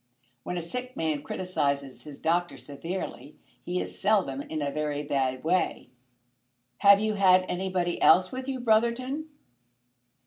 [0.41, 5.43] When a sick man criticises his doctor severely he is seldom in a very bad
[5.43, 5.91] way.
[6.79, 9.29] "Have you had anybody else with you, Brotherton?"